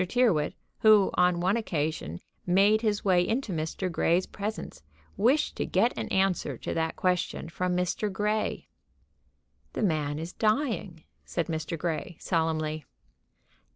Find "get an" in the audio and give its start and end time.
5.67-6.07